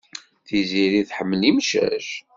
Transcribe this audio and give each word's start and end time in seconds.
Tiziri 0.45 1.01
tḥemmel 1.09 1.41
imcac. 1.49 2.07